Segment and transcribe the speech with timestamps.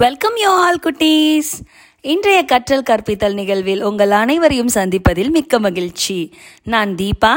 [0.00, 1.48] Welcome you all குட்டீஸ்.
[2.00, 6.16] இன்றைய கற்றல் கற்பித்தல் நிகழ்வில் உங்கள் அனைவரையும் சந்திப்பதில் மிக்க மகிழ்ச்சி.
[6.72, 7.32] நான் தீபா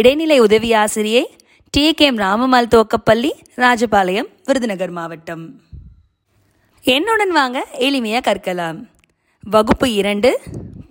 [0.00, 1.24] இடைநிலை உதவி ஆசிரியை
[1.70, 5.44] டி கே எம் ராமமால் தோக்கப்பள்ளி ராஜபாளையம் விருதுநகர் மாவட்டம்.
[6.84, 8.78] என்னுடன் வாங்க எளிமையாக கற்கலாம்.
[9.42, 10.30] வகுப்பு இரண்டு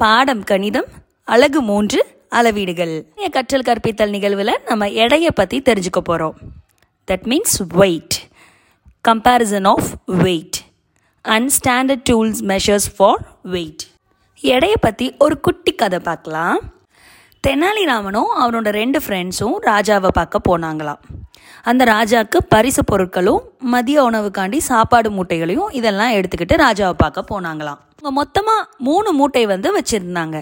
[0.03, 0.91] பாடம் கணிதம்
[1.23, 2.95] அழகு மூன்று அளவீடுகள்.
[3.37, 6.37] கற்றல் கற்பித்தல் நிகழ்வில் நம்ம எடையை பற்றி தெரிஞ்சுக்க போகிறோம்
[7.11, 8.19] that means weight
[9.09, 10.63] comparison of weight
[11.33, 13.21] and standard tools measures for
[13.53, 13.83] weight
[14.43, 16.57] எடையை பற்றி ஒரு குட்டி கதை பார்க்கலாம்.
[17.47, 21.01] தெனாலிராமனும் அவனோட ரெண்டு ஃப்ரெண்ட்ஸும் ராஜாவை பார்க்க போனாங்களாம்.
[21.69, 23.41] அந்த ராஜாவுக்கு பரிசு பொருட்களும்
[23.73, 27.79] மதிய உணவுக்காண்டி சாப்பாடு மூட்டைகளையும் இதெல்லாம் எடுத்துக்கிட்டு ராஜாவை பார்க்க போனாங்களாம்.
[27.91, 30.39] அவங்க மொத்தமாக மூணு மூட்டை வந்து வச்சுருந்தாங்க.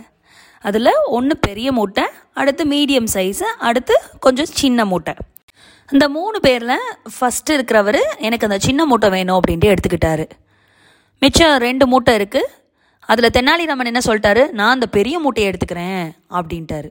[0.70, 2.04] அதில் ஒன்று பெரிய மூட்டை
[2.34, 5.14] அடுத்து மீடியம் சைஸு அடுத்து கொஞ்சம் சின்ன மூட்டை.
[5.90, 10.26] அந்த மூணு பேரில் ஃபஸ்ட்டு இருக்கிறவர் எனக்கு அந்த சின்ன மூட்டை வேணும் அப்படின்ட்டு எடுத்துக்கிட்டாரு.
[11.24, 12.52] மிச்சம் ரெண்டு மூட்டை இருக்குது
[13.12, 14.44] அதில் தெனாலிராமன் என்ன சொல்லிட்டாரு?
[14.58, 16.06] நான் அந்த பெரிய மூட்டையை எடுத்துக்கிறேன்
[16.38, 16.90] அப்படின்ட்டாரு.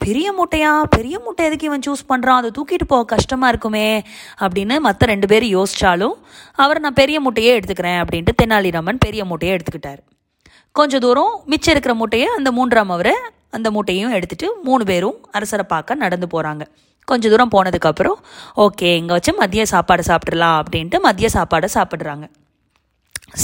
[0.00, 0.72] பெரிய மூட்டையா?
[0.94, 3.86] பெரிய மூட்டை எதுக்கு இவன் சூஸ் பண்ணுறான் அதை தூக்கிட்டு போக கஷ்டமாக இருக்குமே
[4.44, 6.16] அப்படின்னு மற்ற ரெண்டு பேரும் யோசித்தாலும்
[6.64, 10.00] அவர் நான் பெரிய மூட்டையே எடுத்துக்கிறேன் அப்படின்ட்டு தெனாலிராமன் பெரிய மூட்டையை எடுத்துக்கிட்டார்.
[10.80, 13.12] கொஞ்சம் தூரம் மிச்சம் இருக்கிற மூட்டையை அந்த மூன்றாம் அவர்
[13.58, 16.66] அந்த மூட்டையும் எடுத்துகிட்டு மூணு பேரும் அரசரை பார்க்க நடந்து போகிறாங்க
[17.08, 18.20] கொஞ்ச தூரம் போனதுக்கப்புறம்
[18.66, 22.26] ஓகே இங்கே வச்சு மதிய சாப்பாடு சாப்பிட்றலாம் அப்படின்ட்டு மதிய சாப்பாடை சாப்பிட்றாங்க.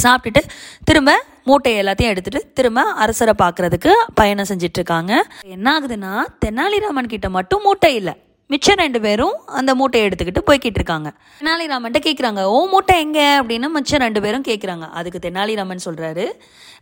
[0.02, 0.50] சாப்பிட்டுட்டு
[0.84, 1.10] திரும்ப
[1.44, 6.12] மூட்டை எல்லாத்தையும் எடுத்துட்டு திரும்ப அரசரை பார்க்கறதுக்கு பயணம் செஞ்சுட்டு இருக்காங்க என்ன ஆகுதுன்னா
[6.44, 8.14] தெனாலிராமன் கிட்ட மட்டும் மூட்டை இல்லை.
[8.50, 11.08] மிச்சம் ரெண்டு பேரும் அந்த மூட்டையை எடுத்துக்கிட்டு போய்கிட்டு இருக்காங்க.
[11.40, 13.40] தெனாலிராமன்ட்ட கேட்குறாங்க ஓ மூட்டை எங்க?
[13.40, 16.26] அப்படின்னு மிச்சம் ரெண்டு பேரும் கேட்குறாங்க அதுக்கு தெனாலிராமன் சொல்கிறாரு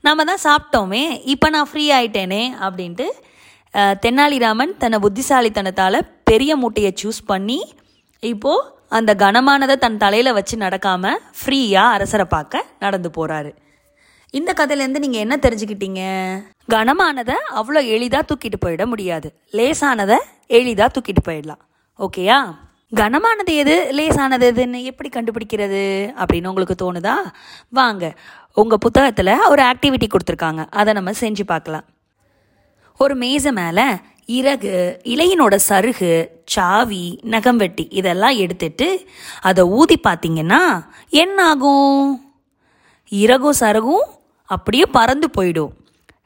[0.00, 3.06] நம்ம தான் சாப்பிட்டோமே இப்போ நான் ஃப்ரீ ஆயிட்டேனே அப்படின்ட்டு
[4.04, 7.58] தெனாலிராமன் தன்னை புத்திசாலித்தனத்தால் பெரிய மூட்டையை சூஸ் பண்ணி
[8.22, 13.52] இப்போது அந்த கனமானதை தன் தலையில் வச்சு நடக்காம ஃப்ரீயாக அரசரை பார்க்க நடந்து போகிறாரு
[14.30, 16.02] இந்த கதையிலேருந்து நீங்கள் என்ன தெரிஞ்சுக்கிட்டீங்க?
[16.68, 19.28] கனமானதை அவ்வளோ எளிதாக தூக்கிட்டு போயிட முடியாது.
[19.52, 20.16] லேசானதை
[20.46, 21.62] எளிதாக தூக்கிட்டு போயிடலாம்.
[21.98, 22.38] ஓகேயா?
[22.94, 23.88] கனமானது எது?
[23.92, 25.82] லேசானது எதுன்னு எப்படி கண்டுபிடிக்கிறது
[26.16, 27.14] அப்படின்னு உங்களுக்கு தோணுதா?
[27.68, 28.14] வாங்க
[28.52, 30.66] உங்கள் புத்தகத்தில் ஒரு ஆக்டிவிட்டி கொடுத்துருக்காங்க.
[30.70, 31.84] அதை நம்ம செஞ்சு பார்க்கலாம்.
[32.96, 33.84] ஒரு மேசை மேலே
[34.26, 39.06] இறகு இலையினோட சருகு சாவி நகம் வெட்டி இதெல்லாம் எடுத்துட்டு
[39.40, 42.30] அதை ஊதி பார்த்தீங்கன்னா என்ன ஆகும்
[43.08, 44.04] இறகும் சருகும்
[44.44, 45.70] அப்படியே பறந்து போயிடும்.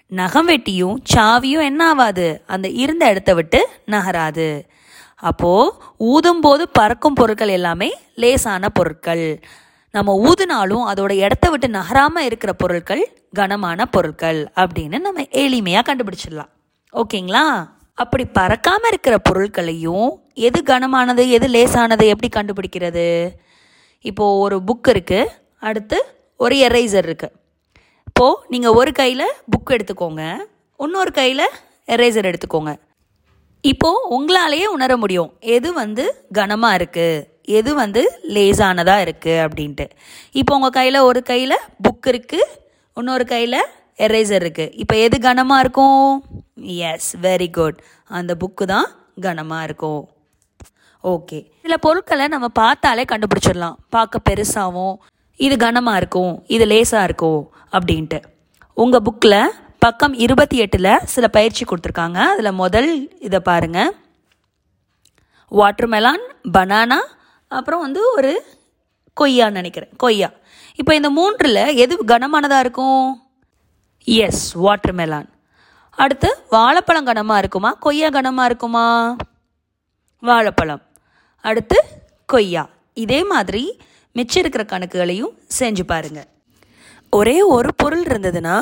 [0.06, 4.66] நகம் வெட்டியும் சாவியும் என்ன ஆகாது அந்த இருந்த இடத்த விட்டு நகராது.
[5.16, 9.40] அப்போது ஊதும்போது பறக்கும் பொருட்கள் எல்லாமே லேசான பொருட்கள்.
[9.90, 16.50] நம்ம ஊதுனாலும் அதோட இடத்த விட்டு நகராமல் இருக்கிற பொருட்கள் கனமான பொருட்கள் அப்படின்னு நம்ம எளிமையாக கண்டுபிடிச்சிடலாம்.
[16.92, 17.68] ஓகேங்களா?
[18.02, 20.10] அப்படி பறக்காமல் இருக்கிற பொருட்களையும்
[20.48, 23.06] எது கனமானது எது லேசானது எப்படி கண்டுபிடிக்கிறது?
[24.10, 25.32] இப்போது ஒரு புக் இருக்குது
[25.68, 25.98] அடுத்து
[26.44, 27.34] ஒரு எரேசர் இருக்குது
[28.10, 30.22] இப்போது நீங்கள் ஒரு கையில் புக் எடுத்துக்கோங்க.
[30.84, 31.44] இன்னொரு கையில்
[31.94, 32.72] எரேசர் எடுத்துக்கோங்க.
[33.70, 35.30] இப்போது உங்களாலேயே உணர முடியும்.
[35.56, 36.04] எது வந்து
[36.38, 37.26] கனமாக இருக்குது
[37.58, 38.02] எது வந்து
[38.36, 39.86] லேசானதாக இருக்குது அப்படின்ட்டு.
[40.40, 41.56] இப்போ உங்கள் கையில் ஒரு கையில்
[41.86, 42.48] புக் இருக்குது
[42.96, 43.60] இன்னொரு கையில்
[44.06, 46.04] எரேசர் இருக்குது இப்போ எது கனமாக இருக்கும்?
[46.65, 48.88] எஸ் வெரி குட் அந்த புக்கு தான்
[49.21, 50.09] கனமாக இருக்கும்
[51.04, 53.75] ஓகே சில பொருட்களை நம்ம பார்த்தாலே கண்டுபிடிச்சிடலாம்.
[53.88, 54.97] பார்க்க பெருசாகவும்
[55.37, 58.22] இது கனமாக இருக்கும் இது லேசாக இருக்கும் அப்படின்ட்டு.
[58.75, 62.15] உங்கள் புக்கில் பக்கம் இருபத்தி எட்டில் சில பயிற்சி கொடுத்துருக்காங்க.
[62.15, 63.97] அதில் முதல் இதை பாருங்கள்
[65.50, 66.98] வாட்டர்மெலான் பனானா
[67.48, 68.44] அப்புறம் வந்து ஒரு
[69.21, 69.91] கொய்யான்னு நினைக்கிறேன்.
[69.97, 70.31] கொய்யா.
[70.77, 73.22] இப்போ இந்த மூன்றில் எது கனமானதாக இருக்கும்?
[74.04, 75.28] எஸ் வாட்டர்மெலான்
[75.90, 77.70] அடுத்து வாழைப்பழம் கனமாக இருக்குமா?
[77.72, 79.16] கொய்யா கனமாக இருக்குமா?
[80.20, 80.82] வாழைப்பழம்.
[81.40, 81.84] அடுத்து
[82.26, 82.68] கொய்யா.
[82.94, 83.80] இதே மாதிரி
[84.12, 86.26] மிச்சம் இருக்கிற கணக்குகளையும் செஞ்சு பாருங்க.
[87.10, 88.60] ஒரே ஒரு பொருள் இருந்ததுன்னா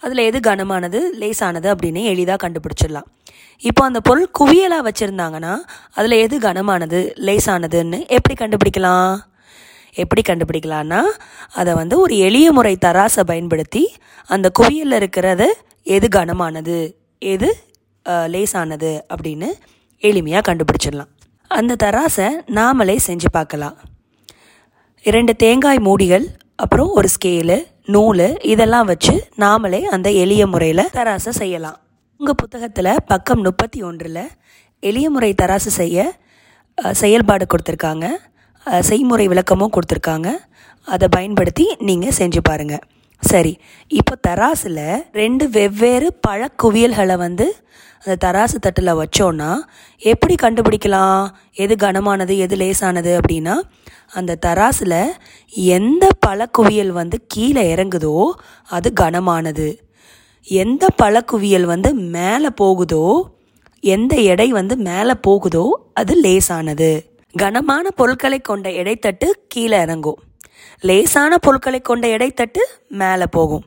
[0.00, 3.08] அதில் எது கனமானது லேசானது அப்படின்னு எளிதாக கண்டுபிடிச்சிடலாம்.
[3.58, 5.56] இப்போ அந்த பொருள் குவியலாக வச்சுருந்தாங்கன்னா
[5.94, 9.18] அதில் எது கனமானது லேசானதுன்னு எப்படி கண்டுபிடிக்கலாம்?
[9.94, 11.02] எப்படி கண்டுபிடிக்கலான்னா
[11.52, 13.96] அதை வந்து ஒரு எளிய முறை தராசை பயன்படுத்தி
[14.26, 15.46] அந்த குவியலில் இருக்கிறத
[15.94, 16.76] எது கனமானது
[17.32, 17.48] எது
[18.32, 19.48] லேசானது அப்படின்னு
[20.02, 21.10] எளிமையாக கண்டுபிடிச்சிடலாம்.
[21.58, 22.28] அந்த தராசை
[22.58, 23.76] நாமளே செஞ்சு பார்க்கலாம்.
[25.04, 26.26] இரண்டு தேங்காய் மூடிகள்
[26.62, 27.56] அப்புறம் ஒரு ஸ்கேலு
[27.94, 31.78] நூல் இதெல்லாம் வச்சு நாமளே அந்த எளிய முறையில் தராசை செய்யலாம்.
[32.20, 34.24] உங்கள் புத்தகத்தில் பக்கம் முப்பத்தி ஒன்றில்
[34.82, 35.98] எளிய முறை தராசு செய்ய
[37.00, 38.06] செயல்பாடு கொடுத்துருக்காங்க.
[38.88, 40.28] செய்முறை விளக்கமும் கொடுத்துருக்காங்க.
[40.94, 42.84] அதை பயன்படுத்தி நீங்கள் செஞ்சு பாருங்கள்
[43.22, 43.52] சரி
[43.88, 47.46] இப்போ தராசில் ரெண்டு வெவ்வேறு பழக்குவியல்களை வந்து
[48.04, 49.48] அந்த தராசு தட்டில் வச்சோன்னா
[49.98, 51.28] எப்படி கண்டுபிடிக்கலாம்?
[51.54, 53.54] எது கனமானது எது லேசானது அப்படின்னா
[54.18, 55.12] அந்த தராசில்
[55.54, 58.14] எந்த பழக்குவியல் வந்து கீழே இறங்குதோ
[58.68, 59.68] அது கனமானது.
[60.48, 63.04] எந்த பழக்குவியல் வந்து மேலே போகுதோ
[63.84, 66.90] எந்த எடை வந்து மேலே போகுதோ அது லேசானது.
[67.34, 70.18] கனமான பொருட்களை கொண்ட எடைத்தட்டு கீழே இறங்கும்.
[70.80, 73.64] லேசான பொருட்களை கொண்ட எடைத்தட்டு மேலே போகும்.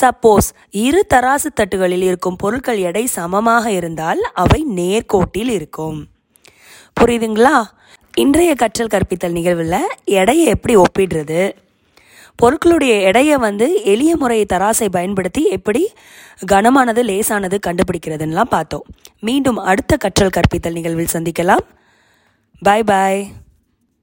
[0.00, 6.06] சப்போஸ் இரு தராசு தட்டுகளில் இருக்கும் பொருட்கள் எடை சமமாக இருந்தால் அவை நேர்கோட்டில் இருக்கும்.
[7.00, 7.62] புரியுதுங்களா?
[8.14, 11.52] இன்றைய கற்றல் கற்பித்தல் நிகழ்வில் எடையை எப்படி ஒப்பிடுறது?
[12.42, 15.92] பொருட்களுடைய எடையை வந்து எளிய முறை தராசை பயன்படுத்தி எப்படி
[16.52, 18.84] கனமானது லேசானது கண்டுபிடிக்கிறதுன்னெலாம் பார்த்தோம்.
[19.20, 21.64] மீண்டும் அடுத்த கற்றல் கற்பித்தல் நிகழ்வில் சந்திக்கலாம்.
[22.62, 23.32] பாய் பாய்